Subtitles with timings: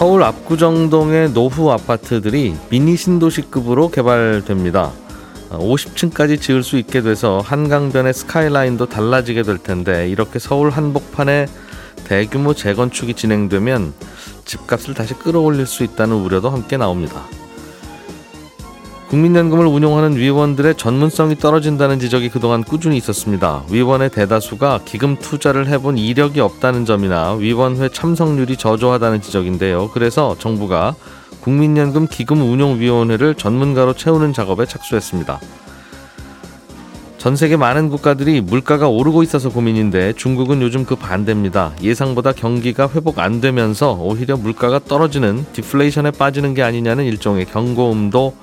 [0.00, 4.92] 어, 서울 압구정동의 노후 아파트들이 미니 신도시급으로 개발됩니다.
[5.50, 11.46] 50층까지 어, 지을 수 있게 돼서 한강변의 스카이라인도 달라지게 될 텐데 이렇게 서울 한복판에
[12.04, 13.92] 대규모 재건축이 진행되면
[14.46, 17.26] 집값을 다시 끌어올릴 수 있다는 우려도 함께 나옵니다.
[19.10, 23.64] 국민연금을 운용하는 위원들의 전문성이 떨어진다는 지적이 그동안 꾸준히 있었습니다.
[23.68, 29.90] 위원의 대다수가 기금 투자를 해본 이력이 없다는 점이나 위원회 참석률이 저조하다는 지적인데요.
[29.90, 30.94] 그래서 정부가
[31.40, 35.40] 국민연금 기금운용위원회를 전문가로 채우는 작업에 착수했습니다.
[37.18, 41.72] 전 세계 많은 국가들이 물가가 오르고 있어서 고민인데 중국은 요즘 그 반대입니다.
[41.82, 48.34] 예상보다 경기가 회복 안 되면서 오히려 물가가 떨어지는 디플레이션에 빠지는 게 아니냐는 일종의 경고음도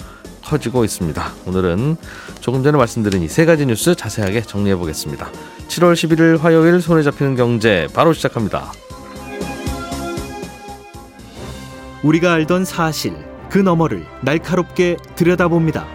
[0.48, 1.34] 커지고 있습니다.
[1.46, 1.98] 오늘은
[2.40, 5.30] 조금 전에 말씀드린 이 세 가지 뉴스 자세하게 정리해 보겠습니다.
[5.68, 8.72] 7월 11일 화요일 손에 잡히는 경제 바로 시작합니다.
[12.04, 13.14] 우리가 알던 사실
[13.50, 15.86] 그 너머를 날카롭게 들여다봅니다.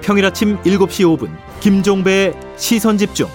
[0.00, 3.28] 평일 아침 7시 5분 김종배의 시선 집중.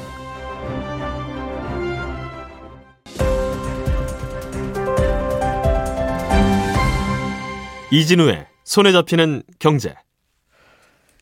[7.92, 9.94] 이진우의 손에 잡히는 경제.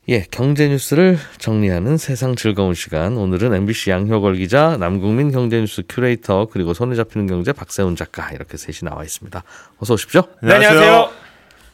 [0.10, 3.18] 예, 경제 뉴스를 정리하는 세상 즐거운 시간.
[3.18, 8.58] 오늘은 MBC 양효걸 기자, 남국민 경제 뉴스 큐레이터, 그리고 손에 잡히는 경제 박세훈 작가 이렇게
[8.58, 9.44] 셋이 나와 있습니다.
[9.78, 10.24] 어서 오십시오.
[10.42, 11.10] 네, 안녕하세요.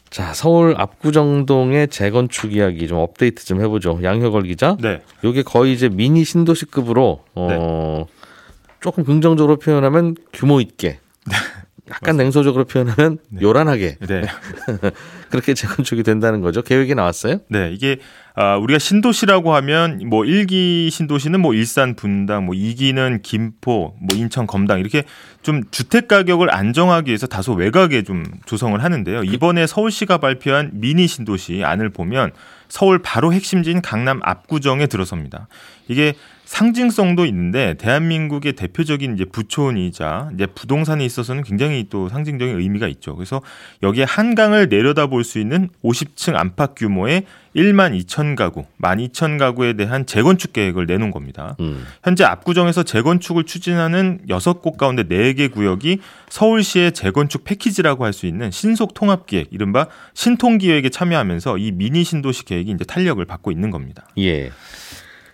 [0.09, 3.99] 자, 서울 압구정동의 재건축 이야기 좀 업데이트 좀 해보죠.
[4.03, 4.75] 양효걸 기자.
[4.81, 5.01] 네.
[5.23, 8.13] 요게 거의 이제 미니 신도시급으로 어 네.
[8.81, 10.99] 조금 긍정적으로 표현하면 규모 있게.
[11.87, 11.93] 네.
[11.93, 13.41] 약간 냉소적으로 표현하면 네.
[13.41, 14.21] 요란하게 네.
[15.31, 16.61] 그렇게 재건축이 된다는 거죠.
[16.61, 17.39] 계획이 나왔어요?
[17.49, 17.97] 네, 이게
[18.35, 24.45] 아, 우리가 신도시라고 하면 뭐 1기 신도시는 뭐 일산 분당, 뭐 2기는 김포, 뭐 인천
[24.45, 25.03] 검당 이렇게
[25.41, 29.23] 좀 주택 가격을 안정하기 위해서 다소 외곽에 좀 조성을 하는데요.
[29.23, 32.31] 이번에 서울시가 발표한 미니 신도시 안을 보면
[32.67, 35.47] 서울 바로 핵심지인 강남 압구정에 들어섭니다.
[35.87, 36.13] 이게
[36.47, 43.15] 상징성도 있는데 대한민국의 대표적인 이제 부촌이자 이제 부동산에 있어서는 굉장히 또 상징적인 의미가 있죠.
[43.15, 43.41] 그래서
[43.83, 47.23] 여기에 한강을 내려다볼 수 있는 50층 안팎 규모의
[47.55, 51.55] 1만 2천 가구, 1만 2천 가구에 대한 재건축 계획을 내놓은 겁니다.
[51.59, 51.85] 음.
[52.03, 55.99] 현재 압구정에서 재건축을 추진하는 6곳 가운데 4개 구역이
[56.29, 62.03] 서울시의 재건축 패키지라고 할 수 있는 신속 통합 기획, 이른바 신통 기획에 참여하면서 이 미니
[62.03, 64.07] 신도시 계획이 이제 탄력을 받고 있는 겁니다.
[64.17, 64.49] 예.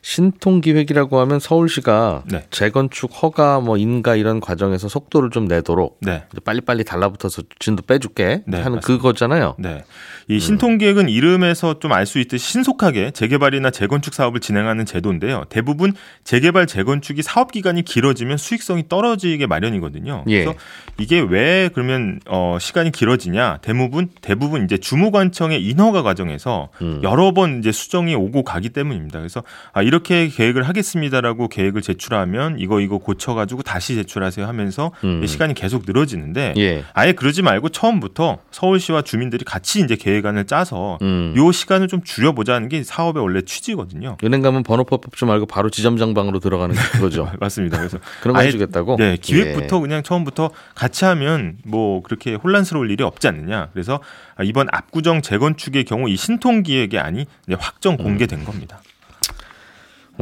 [0.04, 2.46] 신통 기획이라고 하면 서울시가 네.
[2.52, 6.26] 재건축 허가 뭐 인가 이런 과정에서 속도를 좀 내도록 네.
[6.44, 8.86] 빨리빨리 달라붙어서 진도 빼줄게 네, 하는 맞습니다.
[8.86, 9.56] 그거잖아요.
[9.60, 9.86] 네.
[10.28, 15.46] 이 신통 기획은 이름에서 좀 알 수 있듯이 신속하게 재개발이나 재건축 사업을 진행하는 제도인데요.
[15.48, 15.94] 대부분
[16.26, 20.26] 재개발 재건축이 사업 기간이 길어지면 수익성이 떨어지게 마련이거든요.
[20.28, 20.44] 예.
[20.44, 20.60] 그래서
[21.00, 23.60] 이게 왜 그러면 어 시간이 길어지냐?
[23.62, 27.00] 대부분 대부분 이제 주무관청의 인허가 과정에서 음.
[27.04, 29.20] 여러 번 이제 수정이 오고 가기 때문입니다.
[29.20, 35.24] 그래서 아 이렇게 계획을 하겠습니다라고 계획을 제출하면 이거 이거 고쳐가지고 다시 제출하세요 하면서 음.
[35.24, 36.84] 시간이 계속 늘어지는데 예.
[36.94, 41.36] 아예 그러지 말고 처음부터 서울시와 주민들이 같이 이제 계획안을 짜서 음.
[41.38, 44.18] 요 시간을 좀 줄여보자는 게 사업의 원래 취지거든요.
[44.24, 47.32] 은행 가면 번호표 뽑지 말고 바로 지점장방으로 들어가는 거죠.
[47.40, 47.78] 맞습니다.
[47.78, 48.96] 그래서 그런 거 해주겠다고.
[48.98, 49.80] 네, 기획부터 예.
[49.80, 53.70] 그냥 처음부터 같이 하면 뭐 그렇게 혼란스러울 일이 없지 않느냐.
[53.74, 54.00] 그래서
[54.42, 57.28] 이번 압구정 재건축의 경우 이 신통 기획이 아니
[57.60, 58.46] 확정 공개된 음.
[58.46, 58.82] 겁니다.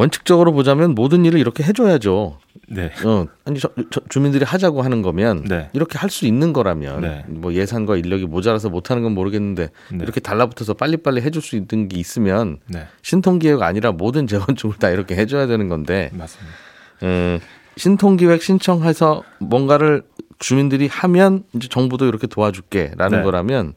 [0.01, 2.39] 원칙적으로 보자면 모든 일을 이렇게 해줘야죠.
[2.67, 2.91] 네.
[3.05, 5.69] 어, 아니 저, 저, 주민들이 하자고 하는 거면 네.
[5.73, 7.23] 이렇게 할 수 있는 거라면 네.
[7.27, 9.97] 뭐 예산과 인력이 모자라서 못하는 건 모르겠는데 네.
[10.01, 12.87] 이렇게 달라붙어서 빨리빨리 해줄 수 있는 게 있으면 네.
[13.03, 16.09] 신통기획 아니라 모든 재건축을 다 이렇게 해줘야 되는 건데.
[16.13, 16.53] 맞습니다.
[17.03, 17.39] 음,
[17.77, 20.03] 신통기획 신청해서 뭔가를
[20.39, 23.23] 주민들이 하면 이제 정부도 이렇게 도와줄게라는 네.
[23.23, 23.73] 거라면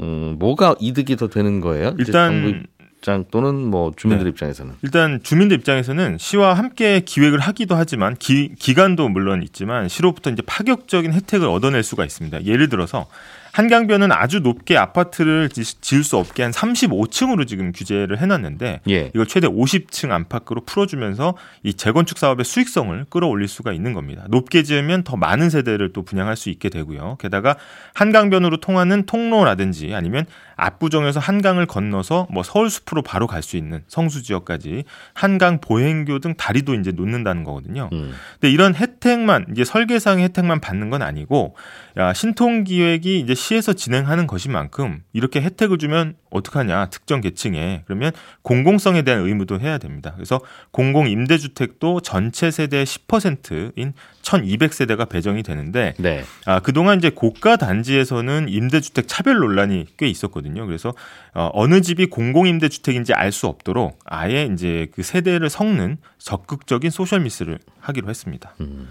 [0.00, 1.94] 음, 뭐가 이득이 더 되는 거예요?
[1.98, 2.66] 일단
[3.04, 4.30] 입장 또는 뭐 주민들 네.
[4.30, 10.40] 입장에서는 일단 주민들 입장에서는 시와 함께 기획을 하기도 하지만 기, 기간도 물론 있지만 시로부터 이제
[10.44, 12.46] 파격적인 혜택을 얻어낼 수가 있습니다.
[12.46, 13.06] 예를 들어서
[13.54, 19.10] 한강변은 아주 높게 아파트를 지을 수 없게 한 35층으로 지금 규제를 해놨는데 예.
[19.14, 24.24] 이걸 최대 50층 안팎으로 풀어주면서 이 재건축 사업의 수익성을 끌어올릴 수가 있는 겁니다.
[24.28, 27.16] 높게 지으면 더 많은 세대를 또 분양할 수 있게 되고요.
[27.20, 27.54] 게다가
[27.94, 30.26] 한강변으로 통하는 통로라든지 아니면
[30.56, 36.34] 압구정에서 한강을 건너서 뭐 서울 숲으로 바로 갈 수 있는 성수 지역까지 한강 보행교 등
[36.34, 37.90] 다리도 이제 놓는다는 거거든요.
[37.92, 38.14] 음.
[38.40, 41.54] 근데 이런 혜택만 이제 설계상의 혜택만 받는 건 아니고
[41.98, 48.12] 야, 신통 기획이 이제 시에서 진행하는 것인 만큼 이렇게 혜택을 주면 어떡하냐 특정 계층에 그러면
[48.42, 50.12] 공공성에 대한 의무도 해야 됩니다.
[50.14, 53.92] 그래서 공공 임대주택도 전체 세대의 10%인
[54.22, 56.24] 1,200세대가 배정이 되는데 네.
[56.46, 60.64] 아, 그동안 이제 고가 단지에서는 임대주택 차별 논란이 꽤 있었거든요.
[60.66, 60.94] 그래서
[61.34, 67.18] 어, 어느 집이 공공 임대주택인지 알 수 없도록 아예 이제 그 세대를 섞는 적극적인 소셜
[67.20, 68.54] 미스를 하기로 했습니다.
[68.60, 68.88] 음.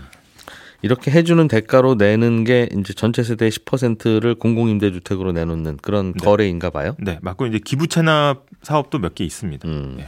[0.83, 6.23] 이렇게 해주는 대가로 내는 게 이제 전체 세대의 10%를 공공임대주택으로 내놓는 그런 네.
[6.23, 6.95] 거래인가 봐요.
[6.99, 9.67] 네, 맞고 이제 기부 체납 사업도 몇 개 있습니다.
[9.67, 9.95] 음.
[9.97, 10.07] 네.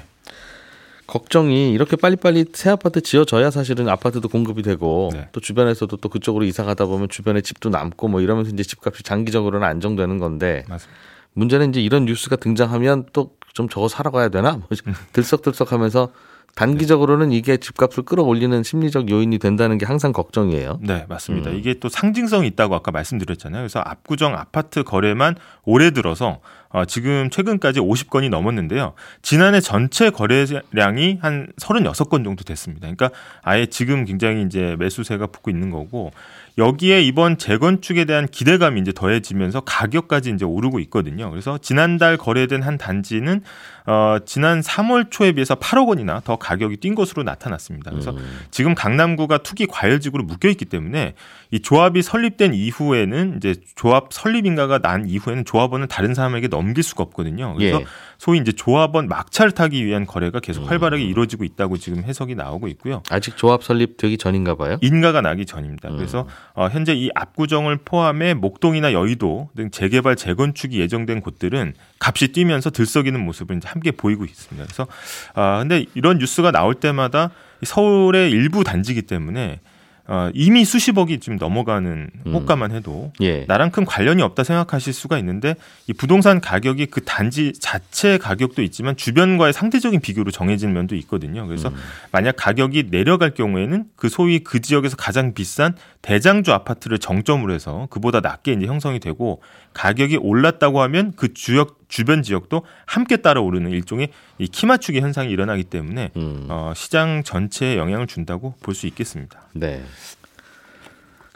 [1.07, 5.29] 걱정이 이렇게 빨리빨리 새 아파트 지어져야 사실은 아파트도 공급이 되고 네.
[5.31, 9.67] 또 주변에서도 또 그쪽으로 이사 가다 보면 주변에 집도 남고 뭐 이러면서 이제 집값이 장기적으로는
[9.67, 10.99] 안정되는 건데 맞습니다.
[11.33, 14.93] 문제는 이제 이런 뉴스가 등장하면 또 좀 저거 사러 가야 되나 뭐 음.
[15.13, 16.11] 들썩들썩하면서
[16.55, 20.79] 단기적으로는 이게 집값을 끌어올리는 심리적 요인이 된다는 게 항상 걱정이에요.
[20.81, 21.49] 네, 맞습니다.
[21.49, 21.55] 음.
[21.55, 23.61] 이게 또 상징성이 있다고 아까 말씀드렸잖아요.
[23.61, 26.39] 그래서 압구정 아파트 거래만 올해 들어서
[26.69, 28.93] 어, 지금 최근까지 50건이 넘었는데요.
[29.21, 32.81] 지난해 전체 거래량이 한 36건 정도 됐습니다.
[32.81, 33.11] 그러니까
[33.43, 36.11] 아예 지금 굉장히 이제 매수세가 붙고 있는 거고
[36.57, 41.29] 여기에 이번 재건축에 대한 기대감이 이제 더해지면서 가격까지 이제 오르고 있거든요.
[41.29, 43.41] 그래서 지난달 거래된 한 단지는
[43.87, 47.91] 어, 지난 3월 초에 비해서 8억 원이나 더 가격이 뛴 것으로 나타났습니다.
[47.91, 48.39] 그래서 음.
[48.49, 51.13] 지금 강남구가 투기 과열지구로 묶여 있기 때문에
[51.51, 57.03] 이 조합이 설립된 이후에는 이제 조합 설립 인가가 난 이후에는 조합원은 다른 사람에게 넘길 수가
[57.03, 57.53] 없거든요.
[57.55, 57.85] 그래서 예.
[58.17, 60.69] 소위 이제 조합원 막차를 타기 위한 거래가 계속 음.
[60.69, 63.03] 활발하게 이루어지고 있다고 지금 해석이 나오고 있고요.
[63.09, 64.77] 아직 조합 설립되기 전인가 봐요.
[64.81, 65.89] 인가가 나기 전입니다.
[65.89, 65.97] 음.
[65.97, 72.69] 그래서 어, 현재 이 압구정을 포함해 목동이나 여의도 등 재개발 재건축이 예정된 곳들은 값이 뛰면서
[72.69, 74.65] 들썩이는 모습을 이제 함께 보이고 있습니다.
[74.65, 74.87] 그래서
[75.33, 77.31] 아 근데 이런 뉴스가 나올 때마다
[77.63, 79.59] 서울의 일부 단지기 때문에
[80.07, 82.33] 어, 이미 수십억이 지금 넘어가는 음.
[82.33, 83.45] 호가만 해도 예.
[83.47, 85.55] 나랑 큰 관련이 없다 생각하실 수가 있는데
[85.87, 91.47] 이 부동산 가격이 그 단지 자체 가격도 있지만 주변과의 상대적인 비교로 정해진 면도 있거든요.
[91.47, 91.75] 그래서 음.
[92.11, 98.19] 만약 가격이 내려갈 경우에는 그 소위 그 지역에서 가장 비싼 대장주 아파트를 정점으로 해서 그보다
[98.19, 99.41] 낮게 이제 형성이 되고
[99.73, 105.63] 가격이 올랐다고 하면 그 주역 주변 지역도 함께 따라오르는 일종의 이 키 맞추기 현상이 일어나기
[105.63, 106.47] 때문에 음.
[106.49, 109.39] 어, 시장 전체에 영향을 준다고 볼 수 있겠습니다.
[109.53, 109.81] 네.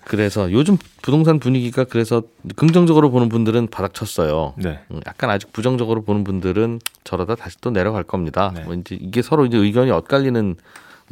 [0.04, 2.24] 그래서 요즘 부동산 분위기가 그래서
[2.58, 4.54] 긍정적으로 보는 분들은 바닥쳤어요.
[4.58, 4.80] 네.
[4.92, 8.52] 음, 약간 아직 부정적으로 보는 분들은 저러다 다시 또 내려갈 겁니다.
[8.54, 8.64] 네.
[8.64, 10.56] 뭐 이제 이게 서로 이제 의견이 엇갈리는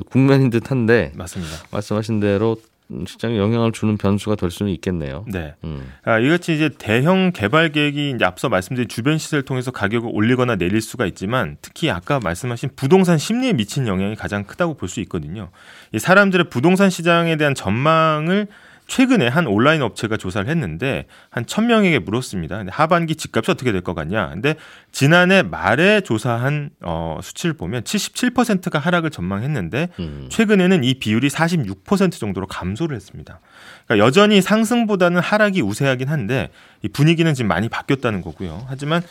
[0.10, 1.54] 국면인 듯한데 맞습니다.
[1.72, 2.58] 말씀하신 대로
[3.08, 5.26] 시장에 영향을 주는 변수가 될 수는 있겠네요.
[5.28, 5.56] 네.
[5.66, 5.92] 음.
[6.04, 10.82] 아, 이같이 이제 대형 개발 계획이 이제 앞서 말씀드린 주변 시세를 통해서 가격을 올리거나 내릴
[10.82, 15.50] 수가 있지만 특히 아까 말씀하신 부동산 심리에 미친 영향이 가장 크다고 볼 수 있거든요.
[15.94, 18.48] 이 사람들의 부동산 시장에 대한 전망을
[18.88, 22.58] 최근에 한 온라인 업체가 조사를 했는데 한 천명에게 물었습니다.
[22.58, 24.30] 근데 하반기 집값이 어떻게 될 것 같냐?
[24.30, 24.56] 근데
[24.92, 30.28] 지난해 말에 조사한 어, 수치를 보면 77%가 하락을 전망했는데 음.
[30.30, 33.40] 최근에는 이 비율이 46% 정도로 감소를 했습니다.
[33.86, 36.50] 그러니까 여전히 상승보다는 하락이 우세하긴 한데
[36.82, 38.66] 이 분위기는 지금 많이 바뀌었다는 거고요.
[38.70, 39.02] 하지만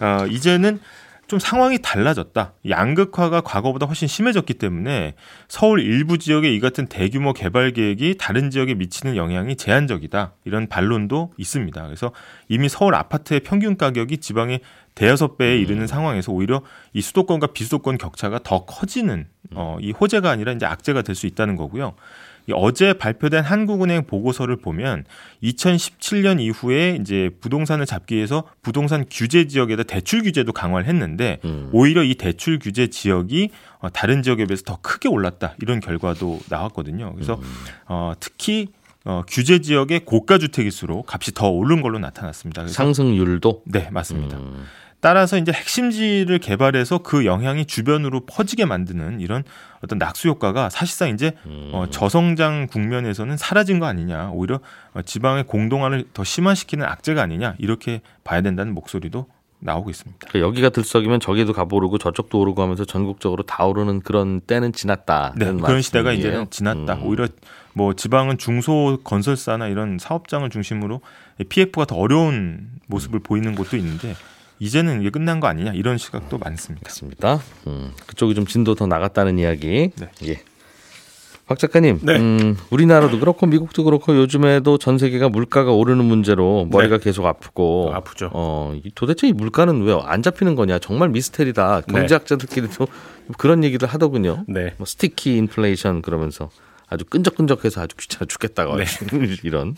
[0.00, 0.80] 어, 이제는
[1.28, 2.54] 좀 상황이 달라졌다.
[2.68, 5.14] 양극화가 과거보다 훨씬 심해졌기 때문에
[5.48, 10.34] 서울 일부 지역의 이 같은 대규모 개발 계획이 다른 지역에 미치는 영향이 제한적이다.
[10.44, 11.84] 이런 반론도 있습니다.
[11.84, 12.12] 그래서
[12.48, 14.60] 이미 서울 아파트의 평균 가격이 지방의
[14.94, 15.86] 대여섯 배에 이르는 음.
[15.86, 21.16] 상황에서 오히려 이 수도권과 비수도권 격차가 더 커지는 어, 이 호재가 아니라 이제 악재가 될
[21.16, 21.94] 수 있다는 거고요.
[22.52, 25.04] 어제 발표된 한국은행 보고서를 보면
[25.42, 31.68] 2017년 이후에 이제 부동산을 잡기 위해서 부동산 규제 지역에다 대출 규제도 강화를 했는데 음.
[31.72, 37.12] 오히려 이 대출 규제 지역이 어, 다른 지역에 비해서 더 크게 올랐다 이런 결과도 나왔거든요.
[37.14, 37.42] 그래서 음.
[37.88, 38.68] 어, 특히
[39.04, 42.66] 어, 규제 지역의 고가 주택일수록 값이 더 오른 걸로 나타났습니다.
[42.66, 44.36] 상승률도 네 맞습니다.
[44.36, 44.64] 음.
[45.00, 49.44] 따라서 이제 핵심지를 개발해서 그 영향이 주변으로 퍼지게 만드는 이런
[49.82, 51.70] 어떤 낙수 효과가 사실상 이제 음.
[51.72, 54.60] 어, 저성장 국면에서는 사라진 거 아니냐 오히려
[54.94, 59.26] 어, 지방의 공동화를 더 심화시키는 악재가 아니냐 이렇게 봐야 된다는 목소리도
[59.58, 60.26] 나오고 있습니다.
[60.28, 65.34] 그러니까 여기가 들썩이면 저기도 가보르고 저쪽도 오르고 하면서 전국적으로 다 오르는 그런 때는 지났다.
[65.36, 66.94] 네, 그런 시대가 이제는 지났다.
[66.94, 67.06] 음.
[67.06, 67.26] 오히려
[67.72, 71.00] 뭐 지방은 중소 건설사나 이런 사업장을 중심으로
[71.48, 74.14] PF가 더 어려운 모습을 보이는 곳도 있는데
[74.58, 76.84] 이제는 이게 끝난 거 아니냐 이런 시각도 많습니다.
[76.88, 77.40] 맞습니다.
[77.66, 79.90] 음, 그쪽이 좀 진도 더 나갔다는 이야기.
[79.96, 80.08] 네.
[80.26, 80.40] 예.
[81.48, 82.16] 박 작가님, 네.
[82.16, 87.04] 음, 우리나라도 그렇고 미국도 그렇고 요즘에도 전 세계가 물가가 오르는 문제로 머리가 네.
[87.04, 88.30] 계속 아프고 아프죠.
[88.32, 90.80] 어, 도대체 이 물가는 왜 안 잡히는 거냐?
[90.80, 91.82] 정말 미스테리다.
[91.86, 91.92] 네.
[91.92, 92.88] 경제학자들끼리도
[93.38, 94.44] 그런 얘기를 하더군요.
[94.48, 94.74] 네.
[94.76, 96.50] 뭐 스티키 인플레이션 그러면서
[96.88, 98.84] 아주 끈적끈적해서 아주 귀찮아 죽겠다고 네.
[99.44, 99.76] 이런.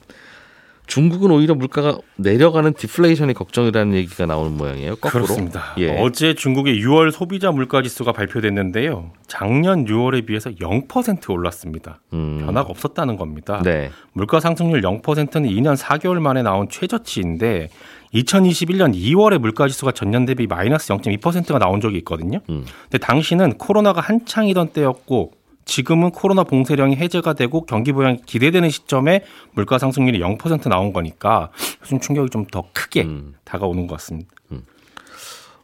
[0.89, 4.97] 중국은 오히려 물가가 내려가는 디플레이션이 걱정이라는 얘기가 나오는 모양이에요.
[4.97, 5.25] 거꾸로.
[5.25, 5.75] 그렇습니다.
[5.79, 5.97] 예.
[6.01, 9.13] 어제 중국의 6월 소비자 물가 지수가 발표됐는데요.
[9.27, 12.01] 작년 6월에 비해서 0% 올랐습니다.
[12.15, 12.43] 음.
[12.45, 13.61] 변화가 없었다는 겁니다.
[13.63, 13.91] 네.
[14.15, 17.69] 물가 상승률 0%는 2년 4개월 만에 나온 최저치인데
[18.15, 22.41] 2021년 2월에 물가 지수가 전년 대비 마이너스 0.2%가 나온 적이 있거든요.
[22.49, 22.65] 음.
[22.85, 25.33] 근데 당시는 코로나가 한창이던 때였고
[25.69, 29.23] 지금은 코로나 봉쇄령이 해제가 되고 경기 부양이 기대되는 시점에
[29.53, 31.51] 물가 상승률이 0% 나온 거니까
[31.83, 33.35] 요즘 충격이 좀 더 크게 음.
[33.45, 34.31] 다가오는 것 같습니다.
[34.53, 34.63] 음.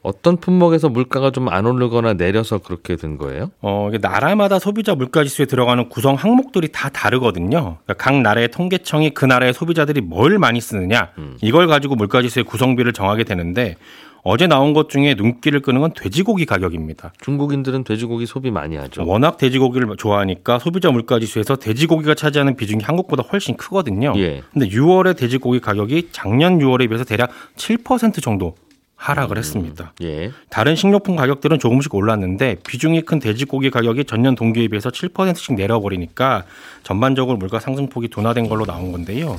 [0.03, 3.51] 어떤 품목에서 물가가 좀 안 오르거나 내려서 그렇게 된 거예요?
[3.63, 7.79] 어, 이게 나라마다 소비자 물가 지수에 들어가는 구성 항목들이 다 다르거든요.
[7.85, 11.39] 그러니까 각 나라의 통계청이 그 나라의 소비자들이 뭘 많이 쓰느냐 음.
[11.41, 13.77] 이걸 가지고 물가 지수의 구성비를 정하게 되는데
[14.27, 17.13] 어제 나온 것 중에 눈길을 끄는 건 돼지고기 가격입니다.
[17.21, 19.07] 중국인들은 돼지고기 소비 많이 하죠.
[19.07, 24.15] 워낙 돼지고기를 좋아하니까 소비자 물가 지수에서 돼지고기가 차지하는 비중이 한국보다 훨씬 크거든요.
[24.17, 24.43] 예.
[24.53, 28.55] 근데 6월에 돼지고기 가격이 작년 6월에 비해서 대략 7% 정도
[28.97, 29.93] 하락을 음, 했습니다.
[30.01, 30.31] 예.
[30.49, 36.45] 다른 식료품 가격들은 조금씩 올랐는데 비중이 큰 돼지고기 가격이 전년 동기에 비해서 7%씩 내려버리니까
[36.83, 39.37] 전반적으로 물가 상승폭이 둔화된 걸로 나온 건데요.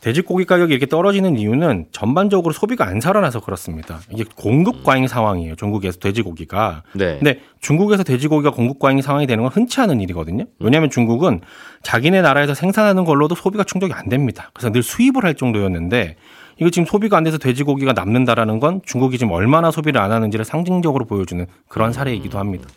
[0.00, 4.00] 돼지고기 가격이 이렇게 떨어지는 이유는 전반적으로 소비가 안 살아나서 그렇습니다.
[4.10, 5.56] 이게 공급 과잉 상황이에요.
[5.56, 6.82] 중국에서 돼지고기가.
[6.94, 7.18] 네.
[7.18, 10.46] 근데 중국에서 돼지고기가 공급 과잉 상황이 되는 건 흔치 않은 일이거든요.
[10.58, 11.40] 왜냐하면 중국은
[11.82, 14.50] 자기네 나라에서 생산하는 걸로도 소비가 충족이 안 됩니다.
[14.54, 16.16] 그래서 늘 수입을 할 정도였는데
[16.58, 21.06] 이거 지금 소비가 안 돼서 돼지고기가 남는다라는 건 중국이 지금 얼마나 소비를 안 하는지를 상징적으로
[21.06, 22.68] 보여주는 그런 사례이기도 합니다.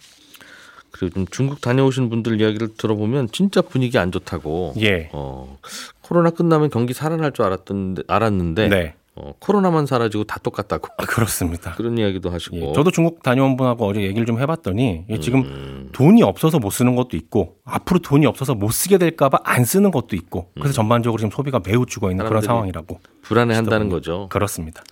[0.91, 4.75] 그리고 좀 중국 다녀오신 분들 이야기를 들어보면 진짜 분위기 안 좋다고.
[4.79, 5.09] 예.
[5.11, 5.57] 어,
[6.03, 8.95] 코로나 끝나면 경기 살아날 줄 알았던 알았는데 네.
[9.15, 10.89] 어, 코로나만 사라지고 다 똑같다고.
[10.97, 11.73] 아, 그렇습니다.
[11.73, 12.57] 그런 이야기도 하시고.
[12.57, 15.89] 예, 저도 중국 다녀온 분하고 어제 얘기를 좀 해봤더니 지금 음.
[15.91, 20.15] 돈이 없어서 못 쓰는 것도 있고 앞으로 돈이 없어서 못 쓰게 될까봐 안 쓰는 것도
[20.15, 20.73] 있고 그래서 음.
[20.73, 22.99] 전반적으로 지금 소비가 매우 죽어 있는 그런 상황이라고.
[23.21, 24.27] 불안해한다는 거죠.
[24.29, 24.83] 그렇습니다.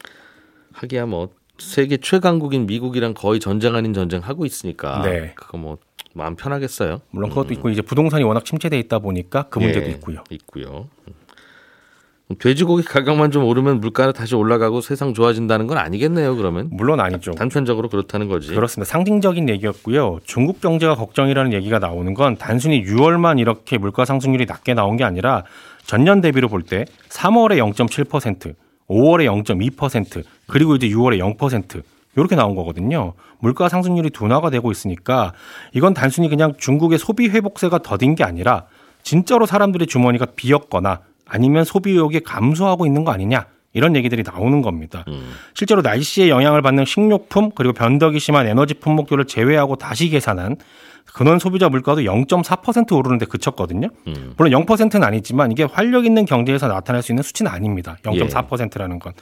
[0.74, 5.02] 하기야 뭐 세계 최강국인 미국이랑 거의 전쟁 아닌 전쟁 하고 있으니까.
[5.04, 5.34] 네.
[5.36, 5.78] 그거 뭐
[6.14, 7.02] 마음 편하겠어요.
[7.12, 7.54] 물론 그것도 음.
[7.54, 10.24] 있고 이제 부동산이 워낙 침체돼 있다 보니까 그 문제도 예, 있고요.
[10.30, 10.88] 있고요.
[12.40, 16.38] 돼지고기 가격만 좀 오르면 물가는 다시 올라가고 세상 좋아진다는 건 아니겠네요.
[16.38, 17.32] 그러면 물론 아니죠.
[17.34, 18.56] 단편적으로 그렇다는 거지.
[18.56, 18.90] 그렇습니다.
[18.90, 20.20] 상징적인 얘기였고요.
[20.24, 25.44] 중국 경제가 걱정이라는 얘기가 나오는 건 단순히 6월만 이렇게 물가 상승률이 낮게 나온 게 아니라
[25.86, 28.56] 전년 대비로 볼 때 3월에 0.7%,
[28.88, 31.82] 5월에 0.2%, 그리고 이제 6월에 0%
[32.16, 33.14] 이렇게 나온 거거든요.
[33.40, 35.34] 물가 상승률이 둔화가 되고 있으니까
[35.74, 38.66] 이건 단순히 그냥 중국의 소비 회복세가 더딘 게 아니라
[39.04, 45.06] 진짜로 사람들의 주머니가 비었거나 아니면 소비 의욕이 감소하고 있는 거 아니냐 이런 얘기들이 나오는 겁니다.
[45.08, 45.32] 음.
[45.54, 50.58] 실제로 날씨에 영향을 받는 식료품 그리고 변덕이 심한 에너지 품목들을 제외하고 다시 계산한
[51.14, 53.88] 근원 소비자 물가도 0.4% 오르는데 그쳤거든요.
[54.08, 54.34] 음.
[54.38, 57.98] 물론 0%는 아니지만 이게 활력 있는 경제에서 나타날 수 있는 수치는 아닙니다.
[58.04, 59.14] 0.4%라는 건.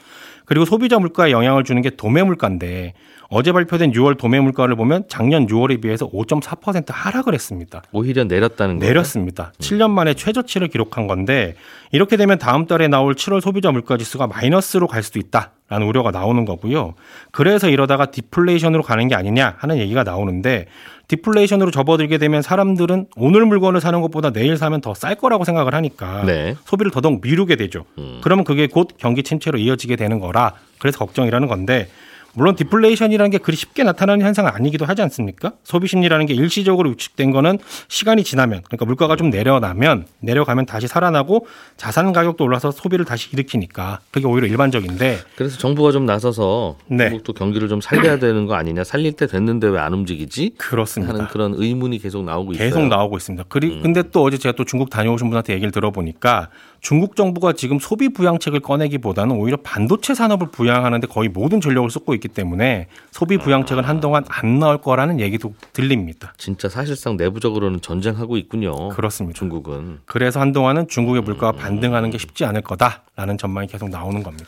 [0.50, 2.94] 그리고 소비자 물가에 영향을 주는 게 도매 물가인데
[3.32, 7.84] 어제 발표된 6월 도매 물가를 보면 작년 6월에 비해서 5.4% 하락을 했습니다.
[7.92, 8.90] 오히려 내렸다는 거예요?
[8.94, 9.52] 내렸습니다.
[9.56, 9.60] 음.
[9.62, 11.54] 7년 만에 최저치를 기록한 건데
[11.92, 16.10] 이렇게 되면 다음 달에 나올 7월 소비자 물가 지수가 마이너스로 갈 수도 있다 라는 우려가
[16.10, 16.96] 나오는 거고요.
[17.30, 20.66] 그래서 이러다가 디플레이션으로 가는 게 아니냐 하는 얘기가 나오는데
[21.08, 26.24] 디플레이션으로 접어들게 되면 사람들은 오늘 물건을 사는 것보다 내일 사면 더 쌀 거라고 생각을 하니까
[26.26, 26.56] 네.
[26.66, 27.86] 소비를 더더욱 미루게 되죠.
[28.00, 28.20] 음.
[28.24, 31.88] 그러면 그게 곧 경기 침체로 이어지게 되는 거라 그래서 걱정이라는 건데
[32.34, 35.54] 물론 디플레이션이라는 게 그리 쉽게 나타나는 현상은 아니기도 하지 않습니까?
[35.64, 37.58] 소비 심리라는 게 일시적으로 위축된 거는
[37.88, 44.00] 시간이 지나면 그러니까 물가가 좀 내려나면 내려가면 다시 살아나고 자산 가격도 올라서 소비를 다시 일으키니까
[44.12, 47.10] 그게 오히려 일반적인데 그래서 정부가 좀 나서서 네.
[47.10, 50.56] 중국도 경기를 좀 살려야 되는 거 아니냐 살릴 때 됐는데 왜 안 움직이지?
[50.58, 51.14] 그렇습니다.
[51.14, 52.68] 하는 그런 의문이 계속 나오고 있어요.
[52.68, 53.46] 계속 나오고 있습니다.
[53.48, 53.82] 그리 음.
[53.82, 56.50] 근데 또 어제 제가 또 중국 다녀오신 분한테 얘기를 들어보니까
[56.82, 62.28] 중국 정부가 지금 소비 부양책을 꺼내기보다는 오히려 반도체 산업을 부양하는데 거의 모든 전력을 쏟고 있기
[62.28, 66.34] 때문에 소비 부양책은 한동안 안 나올 거라는 얘기도 들립니다.
[66.38, 68.90] 진짜 사실상 내부적으로는 전쟁하고 있군요.
[68.90, 69.38] 그렇습니다.
[69.38, 70.00] 중국은.
[70.06, 74.48] 그래서 한동안은 중국의 물가가 반등하는 게 쉽지 않을 거다라는 전망이 계속 나오는 겁니다.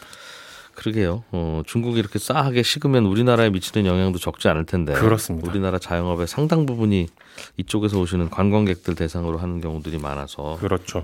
[0.76, 1.24] 그러게요.
[1.32, 4.94] 어, 중국이 이렇게 싸하게 식으면 우리나라에 미치는 영향도 적지 않을 텐데.
[4.94, 5.50] 그렇습니다.
[5.50, 7.08] 우리나라 자영업의 상당 부분이
[7.58, 10.58] 이쪽에서 오시는 관광객들 대상으로 하는 경우들이 많아서.
[10.60, 11.04] 그렇죠.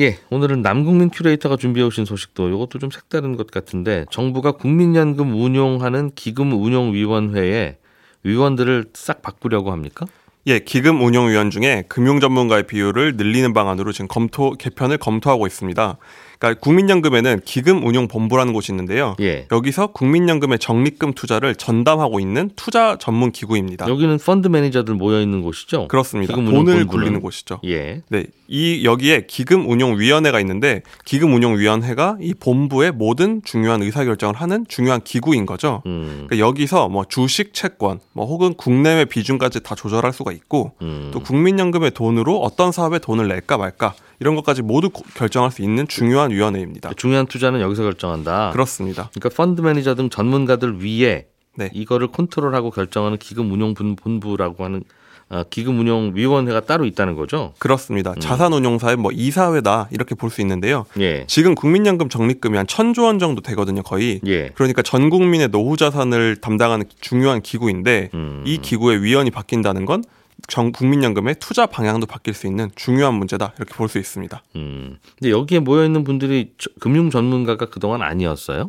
[0.00, 6.12] 예, 오늘은 남국민 큐레이터가 준비해 오신 소식도 이것도 좀 색다른 것 같은데 정부가 국민연금 운용하는
[6.14, 7.76] 기금운용위원회에
[8.24, 10.06] 위원들을 싹 바꾸려고 합니까?
[10.50, 15.96] 예, 기금 운용 위원 중에 금융 전문가의 비율을 늘리는 방안으로 지금 검토 개편을 검토하고 있습니다.
[16.40, 19.14] 그러니까 국민연금에는 기금 운용 본부라는 곳이 있는데요.
[19.20, 19.46] 예.
[19.52, 23.86] 여기서 국민연금의 적립금 투자를 전담하고 있는 투자 전문 기구입니다.
[23.86, 25.86] 여기는 펀드 매니저들 모여 있는 곳이죠.
[25.88, 26.34] 그렇습니다.
[26.34, 26.86] 돈을 본부는.
[26.86, 27.60] 굴리는 곳이죠.
[27.66, 28.00] 예.
[28.08, 34.04] 네, 이 여기에 기금 운용 위원회가 있는데 기금 운용 위원회가 이 본부의 모든 중요한 의사
[34.04, 35.82] 결정을 하는 중요한 기구인 거죠.
[35.84, 36.24] 음.
[36.26, 41.10] 그러니까 여기서 뭐 주식 채권, 뭐 혹은 국내외 비중까지 다 조절할 수가 있고 음.
[41.12, 45.86] 또 국민연금의 돈으로 어떤 사업에 돈을 낼까 말까 이런 것까지 모두 고- 결정할 수 있는
[45.88, 46.92] 중요한 위원회입니다.
[46.96, 48.50] 중요한 투자는 여기서 결정한다.
[48.52, 49.10] 그렇습니다.
[49.14, 51.70] 그러니까 펀드 매니저 등 전문가들 위에 네.
[51.72, 54.82] 이거를 컨트롤하고 결정하는 기금 운용 본부라고 하는
[55.32, 57.52] 어, 기금운용위원회가 따로 있다는 거죠.
[57.58, 58.14] 그렇습니다.
[58.18, 60.86] 자산운용사의 뭐 이사회다 이렇게 볼 수 있는데요.
[60.98, 61.24] 예.
[61.28, 64.20] 지금 국민연금 적립금이 한 천조 원 정도 되거든요, 거의.
[64.26, 64.50] 예.
[64.54, 68.42] 그러니까 전 국민의 노후 자산을 담당하는 중요한 기구인데 음.
[68.46, 70.02] 이 기구의 위원이 바뀐다는 건
[70.48, 74.42] 정, 국민연금의 투자 방향도 바뀔 수 있는 중요한 문제다 이렇게 볼 수 있습니다.
[74.56, 74.96] 음.
[75.18, 78.68] 근데 여기에 모여 있는 분들이 저- 금융 전문가가 그동안 아니었어요?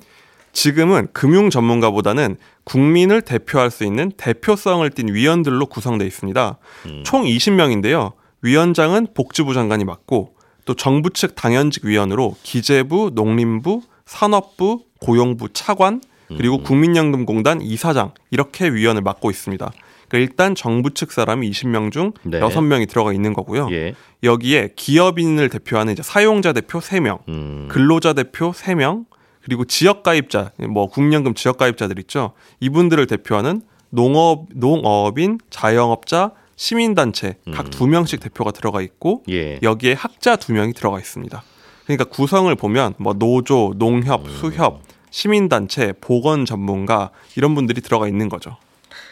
[0.54, 2.36] 지금은 금융 전문가보다는
[2.66, 6.58] 국민을 대표할 수 있는 대표성을 띤 위원들로 구성돼 있습니다.
[7.06, 8.14] 총 20명인데요.
[8.42, 10.36] 위원장은 복지부 장관이 맡고
[10.66, 19.02] 또 정부 측 당연직 위원으로 기재부, 농림부, 산업부, 고용부 차관 그리고 국민연금공단 이사장 이렇게 위원을
[19.02, 19.72] 맡고 있습니다.
[20.12, 22.42] 그러니까 일단 정부 측 사람이 20명 중 네.
[22.42, 23.70] 6명이 들어가 있는 거고요.
[23.72, 23.96] 예.
[24.24, 27.70] 여기에 기업인을 대표하는 이제 사용자 대표 3명, 음.
[27.72, 29.06] 근로자 대표 3명,
[29.42, 32.34] 그리고 지역 가입자, 뭐 국민연금 지역 가입자들 있죠.
[32.60, 39.60] 이분들을 대표하는 농업 농업인, 자영업자, 시민단체 각두 명씩 대표가 들어가 있고 예.
[39.64, 41.42] 여기에 학자 두 명이 들어가 있습니다.
[41.86, 48.58] 그러니까 구성을 보면 뭐 노조, 농협, 수협, 시민단체, 보건 전문가 이런 분들이 들어가 있는 거죠.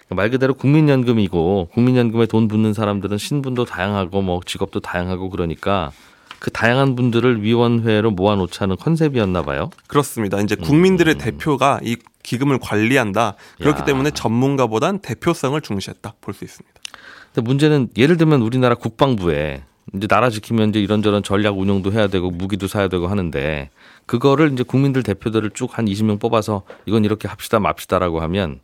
[0.10, 5.92] 말 그대로 국민연금이고 국민연금에 돈 붓는 사람들은 신분도 다양하고 뭐 직업도 다양하고 그러니까
[6.40, 9.70] 그 다양한 분들을 위원회로 모아놓자는 컨셉이었나 봐요.
[9.88, 10.40] 그렇습니다.
[10.42, 13.36] 이제 국민들의 대표가 이 기금을 관리한다.
[13.60, 13.86] 그렇기 야.
[13.86, 16.80] 때문에 전문가보단 대표성을 중시했다 볼 수 있습니다.
[17.34, 22.32] 근데 문제는 예를 들면 우리나라 국방부에 이제 나라 지키면 이제 이런저런 전략 운용도 해야 되고
[22.32, 23.70] 무기도 사야 되고 하는데
[24.06, 28.60] 그거를 이제 국민들 대표들을 쭉 한 20명 뽑아서 이건 이렇게 합시다 맙시다라고 하면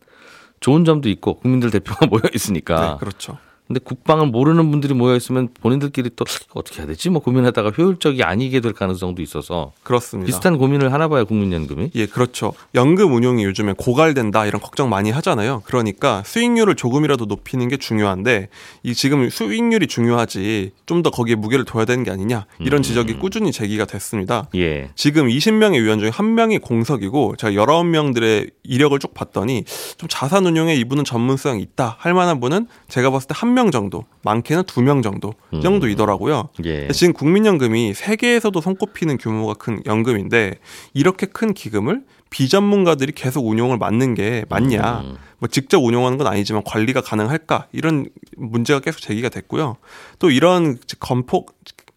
[0.60, 3.38] 좋은 점도 있고 국민들 대표가 모여 있으니까 네, 그렇죠.
[3.68, 8.60] 근데 국방을 모르는 분들이 모여 있으면 본인들끼리 또 어떻게 해야 되지 뭐 고민하다가 효율적이 아니게
[8.60, 10.28] 될 가능성도 있어서 그렇습니다.
[10.28, 11.92] 비슷한 고민을 하나 봐요 국민연금이.
[11.96, 12.54] 예, 그렇죠.
[12.76, 15.64] 연금 운용이 요즘에 고갈된다 이런 걱정 많이 하잖아요.
[15.66, 18.50] 그러니까 수익률을 조금이라도 높이는 게 중요한데
[18.84, 23.52] 이 지금 수익률이 중요하지 좀 더 거기에 무게를 둬야 되는 게 아니냐 이런 지적이 꾸준히
[23.52, 24.48] 제기가 됐습니다.
[24.56, 24.90] 예.
[24.96, 29.66] 지금 20명의 위원 중에 한 명이 공석이고 제가 19명들의 이력을 쭉 봤더니
[29.98, 34.64] 좀 자산 운용에 이분은 전문성이 있다 할 만한 분은 제가 봤을 때한 명 정도, 많게는
[34.66, 36.50] 두명 정도 이 정도이더라고요.
[36.66, 36.88] 예.
[36.90, 40.60] 지금 국민연금이 세계에서도 손꼽히는 규모가 큰 연금인데
[40.94, 45.04] 이렇게 큰 기금을 비전문가들이 계속 운용을 맡는 게 맞냐?
[45.40, 47.68] 뭐 직접 운용하는 건 아니지만 관리가 가능할까?
[47.72, 49.78] 이런 문제가 계속 제기가 됐고요.
[50.20, 51.46] 또 이런 검토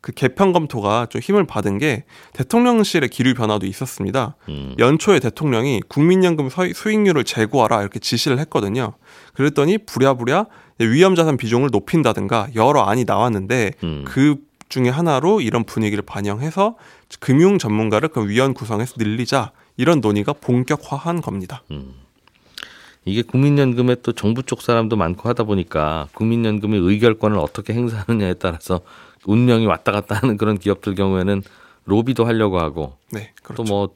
[0.00, 4.36] 그 개편 검토가 좀 힘을 받은 게 대통령실의 기류 변화도 있었습니다.
[4.78, 8.92] 연초에 대통령이 국민연금 서- 수익률을 제고하라 이렇게 지시를 했거든요.
[9.34, 10.46] 그랬더니 부랴부랴
[10.78, 14.04] 위험 자산 비중을 높인다든가 여러 안이 나왔는데 음.
[14.06, 14.36] 그
[14.68, 16.76] 중에 하나로 이런 분위기를 반영해서
[17.20, 21.62] 금융 전문가를 그 위원 구성해서 늘리자 이런 논의가 본격화한 겁니다.
[23.04, 28.80] 이게 국민연금에 또 정부 쪽 사람도 많고 하다 보니까 국민연금의 의결권을 어떻게 행사하느냐에 따라서
[29.24, 31.42] 운명이 왔다 갔다 하는 그런 기업들 경우에는
[31.86, 33.64] 로비도 하려고 하고 네, 그렇죠.
[33.64, 33.88] 또뭐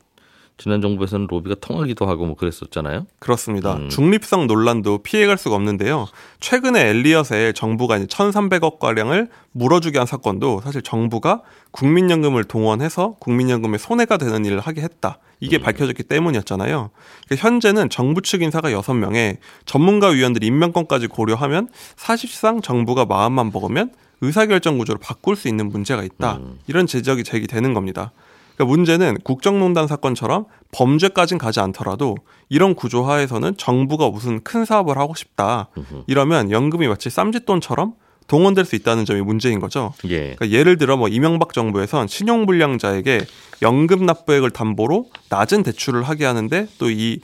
[0.59, 3.07] 지난 정부에서는 로비가 통하기도 하고 뭐 그랬었잖아요.
[3.19, 3.75] 그렇습니다.
[3.75, 3.89] 음.
[3.89, 6.07] 중립성 논란도 피해갈 수가 없는데요.
[6.41, 14.19] 최근에 엘리엇에 정부가 이제 1,300억 가량을 물어주게 한 사건도 사실 정부가 국민연금을 동원해서 국민연금에 손해가
[14.19, 15.19] 되는 일을 하게 했다.
[15.41, 15.63] 이게 음.
[15.63, 16.91] 밝혀졌기 때문이었잖아요.
[17.27, 24.79] 그러니까 현재는 정부 측 인사가 6명에 전문가 위원들 임명권까지 고려하면 사실상 정부가 마음만 먹으면 의사결정
[24.79, 26.37] 구조를 바꿀 수 있는 문제가 있다.
[26.37, 26.61] 음.
[26.69, 28.13] 이런 지적이 제기되는 겁니다.
[28.55, 32.17] 그러니까 문제는 국정농단 사건처럼 범죄까진 가지 않더라도
[32.49, 35.69] 이런 구조 하에서는 정부가 무슨 큰 사업을 하고 싶다.
[36.07, 37.95] 이러면 연금이 마치 쌈짓돈처럼
[38.29, 39.93] 동원될 수 있다는 점이 문제인 거죠.
[40.05, 40.35] 예.
[40.37, 43.21] 그러니까 예를 들어 뭐 이명박 정부에선 신용불량자에게
[43.63, 47.21] 연금 납부액을 담보로 낮은 대출을 하게 하는데 또 이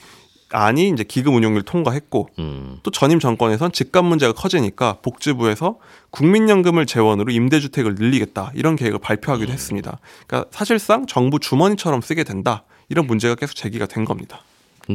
[0.51, 2.79] 안이 이제 기금 운용을 통과했고 음.
[2.83, 5.79] 또 전임 정권에선 집값 문제가 커지니까 복지부에서
[6.11, 9.99] 국민연금을 재원으로 임대주택을 늘리겠다 이런 계획을 발표하기도 했습니다.
[10.27, 14.41] 그러니까 사실상 정부 주머니처럼 쓰게 된다 이런 문제가 계속 제기가 된 겁니다.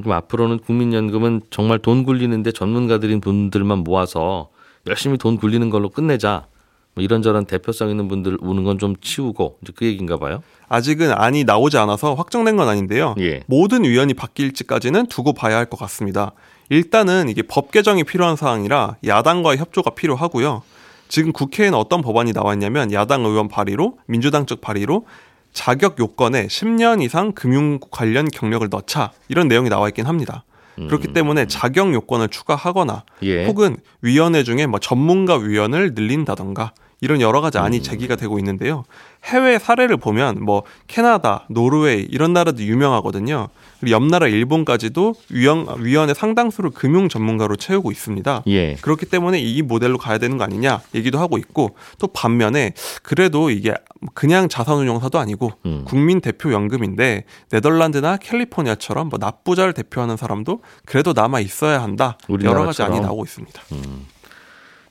[0.02, 4.50] 그럼 앞으로는 국민연금은 정말 돈 굴리는데 전문가들인 분들만 모아서
[4.88, 6.48] 열심히 돈 굴리는 걸로 끝내자.
[6.96, 10.42] 뭐 이런저런 대표성 있는 분들 우는 건 좀 치우고 이제 그 얘기인가 봐요.
[10.68, 13.16] 아직은 안이 나오지 않아서 확정된 건 아닌데요.
[13.20, 13.42] 예.
[13.48, 16.32] 모든 위원이 바뀔지까지는 두고 봐야 할 것 같습니다.
[16.70, 20.64] 일단은 이게 법 개정이 필요한 사항이라 야당과의 협조가 필요하고요.
[21.08, 25.06] 지금 국회에는 어떤 법안이 나왔냐면 야당 의원 발의로 민주당 측 발의로
[25.52, 30.44] 자격 요건에 10년 이상 금융 관련 경력을 넣자 이런 내용이 나와 있긴 합니다.
[30.76, 33.46] 그렇기 때문에 자격 요건을 추가하거나 예.
[33.46, 37.84] 혹은 위원회 중에 뭐 전문가 위원을 늘린다던가 이런 여러 가지 안이 음.
[37.84, 38.86] 제기가 되고 있는데요.
[39.26, 43.50] 해외 사례를 보면 뭐 캐나다, 노르웨이 이런 나라도 유명하거든요.
[43.82, 48.44] 그리고 옆 나라 일본까지도 위원, 위원회 상당수를 금융 전문가로 채우고 있습니다.
[48.48, 48.76] 예.
[48.76, 53.74] 그렇기 때문에 이 모델로 가야 되는 거 아니냐 얘기도 하고 있고 또 반면에 그래도 이게
[54.14, 55.84] 그냥 자산운용사도 아니고 음.
[55.86, 62.82] 국민 대표 연금인데 네덜란드나 캘리포니아처럼 뭐 납부자를 대표하는 사람도 그래도 남아 있어야 한다 여러 가지
[62.82, 63.02] 안이.
[63.02, 63.62] 나오고 있습니다.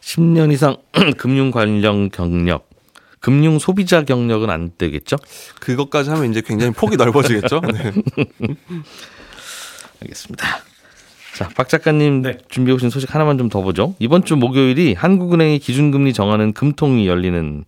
[0.03, 0.77] 10년 이상
[1.17, 2.69] 금융 관련 경력,
[3.21, 5.17] 금융 소비자 경력은 안 되겠죠?
[5.61, 7.61] 그것까지 하면 이제 굉장히 폭이 넓어지겠죠.
[7.73, 7.93] 네.
[10.03, 10.47] 알겠습니다.
[11.37, 12.39] 자, 박 작가님 네.
[12.49, 13.95] 준비해 오신 소식 하나만 좀 더 보죠.
[13.99, 17.65] 이번 주 목요일이 한국은행이 기준금리 정하는 금통이 열리는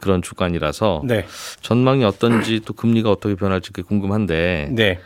[0.00, 1.26] 그런 주간이라서 네.
[1.62, 4.98] 전망이 어떤지 또 금리가 어떻게 변할지 궁금한데 네.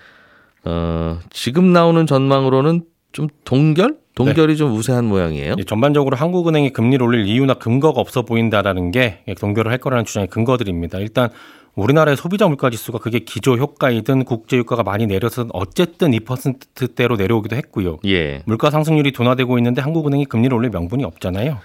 [0.65, 4.02] 어, 지금 나오는 전망으로는 좀 동결?
[4.14, 5.55] 동결이 좀 우세한 모양이에요.
[5.59, 10.29] 예, 전반적으로 한국은행이 금리를 올릴 이유나 근거가 없어 보인다라는 게 예, 동결을 할 거라는 주장의
[10.29, 10.98] 근거들입니다.
[10.98, 11.31] 일단
[11.75, 17.98] 우리나라의 소비자 물가 지수가 그게 기조 효과이든 국제 유가가 많이 내려서 어쨌든 2%대로 내려오기도 했고요.
[18.07, 18.42] 예.
[18.44, 21.61] 물가 상승률이 둔화되고 있는데 한국은행이 금리를 올릴 명분이 없잖아요.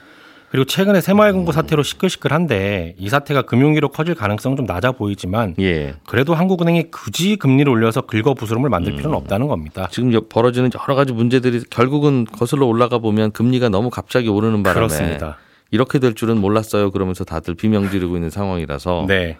[0.49, 5.95] 그리고 최근에 새마을금고 사태로 시끌시끌한데 이 사태가 금융위로 커질 가능성은 좀 낮아 보이지만 예.
[6.07, 9.89] 그래도 한국은행이 굳이 금리를 올려서 긁어 부스럼을 만들 필요는 없다는 겁니다.
[9.91, 14.88] 지금 여- 벌어지는 여러 가지 문제들이 결국은 거슬러 올라가 보면 금리가 너무 갑자기 오르는 바람에
[14.88, 15.38] 그렇습니다.
[15.71, 16.91] 이렇게 될 줄은 몰랐어요.
[16.91, 19.38] 그러면서 다들 비명 지르고 있는 상황이라서 네,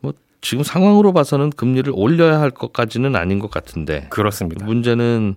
[0.00, 4.66] 뭐 지금 상황으로 봐서는 금리를 올려야 할 것까지는 아닌 것 같은데 그렇습니다.
[4.66, 5.36] 문제는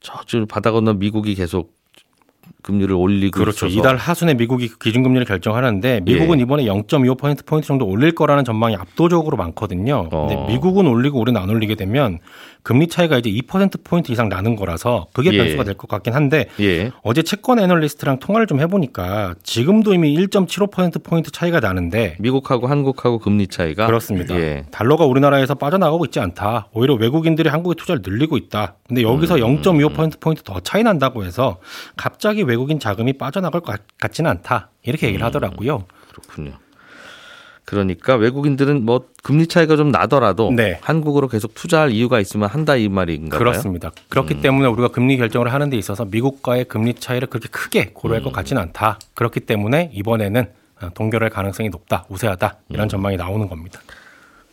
[0.00, 1.76] 저쪽 바다 건너 미국이 계속
[2.68, 3.66] 금리를 올리고 그렇죠.
[3.66, 6.42] 있어서 이달 하순에 미국이 그 기준금리를 결정하는데 미국은 예.
[6.42, 10.10] 이번에 0.25% 포인트 정도 올릴 거라는 전망이 압도적으로 많거든요.
[10.10, 10.46] 근데 어.
[10.48, 12.18] 미국은 올리고 우리는 안 올리게 되면
[12.62, 15.38] 금리 차이가 이제 2% 포인트 이상 나는 거라서 그게 예.
[15.38, 16.90] 변수가 될 것 같긴 한데 예.
[17.02, 23.46] 어제 채권 애널리스트랑 통화를 좀 해보니까 지금도 이미 1.75% 포인트 차이가 나는데 미국하고 한국하고 금리
[23.46, 24.38] 차이가 그렇습니다.
[24.38, 24.64] 예.
[24.70, 26.68] 달러가 우리나라에서 빠져나가고 있지 않다.
[26.74, 28.74] 오히려 외국인들이 한국에 투자를 늘리고 있다.
[28.86, 29.62] 근데 여기서 음.
[29.62, 31.58] 0.25% 포인트 더 차이 난다고 해서
[31.96, 34.70] 갑자기 외 국인 자금이 빠져나갈 것 같- 같지는 않다.
[34.82, 35.08] 이렇게 음.
[35.08, 35.84] 얘기를 하더라고요.
[36.10, 36.52] 그렇군요.
[37.64, 40.78] 그러니까 외국인들은 뭐 금리 차이가 좀 나더라도 네.
[40.80, 43.38] 한국으로 계속 투자할 이유가 있으면 한다 이 말인가 봐요.
[43.38, 43.92] 그렇습니다.
[44.08, 44.40] 그렇기 음.
[44.40, 48.24] 때문에 우리가 금리 결정을 하는 데 있어서 미국과의 금리 차이를 그렇게 크게 고려할 음.
[48.24, 48.98] 것 같지는 않다.
[49.14, 52.88] 그렇기 때문에 이번에는 어, 동결할 가능성이 높다, 우세하다 이런 음.
[52.88, 53.80] 전망이 나오는 겁니다.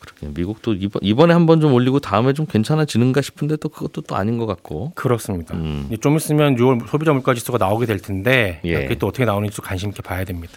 [0.05, 0.31] 그렇군요.
[0.35, 4.37] 미국도 이번, 이번에 한 번 좀 올리고 다음에 좀 괜찮아지는가 싶은데 또 그것도 또 아닌
[4.37, 4.91] 것 같고.
[4.95, 5.55] 그렇습니다.
[5.55, 5.89] 음.
[6.01, 8.81] 좀 있으면 6월 소비자 물가 지수가 나오게 될 텐데 예.
[8.83, 10.53] 그게 또 어떻게 나오는지 좀 관심 있게 봐야 됩니다.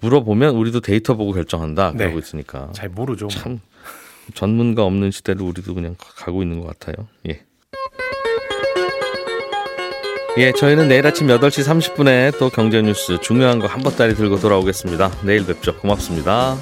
[0.00, 1.98] 물어보면 우리도 데이터 보고 결정한다 네.
[2.04, 3.26] 그러고 있으니까 잘 모르죠.
[3.26, 3.30] 뭐.
[3.30, 3.60] 참
[4.34, 7.06] 전문가 없는 시대를 우리도 그냥 가고 있는 것 같아요.
[7.28, 7.42] 예.
[10.36, 11.64] 예, 저희는 내일 아침 8시
[11.94, 15.10] 30분에 또 경제 뉴스 중요한 거한 보따리 들고 돌아오겠습니다.
[15.24, 15.76] 내일 뵙죠.
[15.78, 16.56] 고맙습니다.